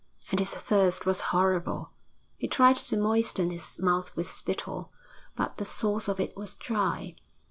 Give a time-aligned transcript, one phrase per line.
[0.31, 1.91] And his thirst was horrible;
[2.35, 4.91] he tried to moisten his mouth with spittle,
[5.35, 7.15] but the source of it was dry.